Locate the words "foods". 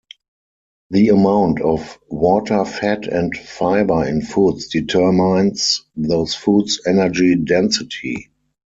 4.23-4.67, 6.33-6.81